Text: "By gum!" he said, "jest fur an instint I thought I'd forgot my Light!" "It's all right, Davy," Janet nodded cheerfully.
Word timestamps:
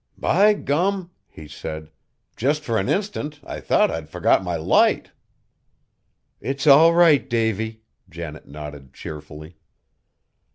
"By 0.17 0.55
gum!" 0.55 1.11
he 1.29 1.47
said, 1.47 1.91
"jest 2.35 2.63
fur 2.63 2.79
an 2.79 2.89
instint 2.89 3.39
I 3.43 3.59
thought 3.59 3.91
I'd 3.91 4.09
forgot 4.09 4.43
my 4.43 4.55
Light!" 4.55 5.11
"It's 6.39 6.65
all 6.65 6.95
right, 6.95 7.29
Davy," 7.29 7.83
Janet 8.09 8.47
nodded 8.47 8.95
cheerfully. 8.95 9.57